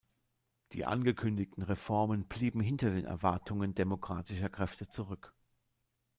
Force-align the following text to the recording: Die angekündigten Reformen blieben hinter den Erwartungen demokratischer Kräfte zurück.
Die 0.71 0.83
angekündigten 0.83 1.61
Reformen 1.61 2.27
blieben 2.27 2.59
hinter 2.59 2.89
den 2.89 3.05
Erwartungen 3.05 3.75
demokratischer 3.75 4.49
Kräfte 4.49 4.89
zurück. 4.89 5.35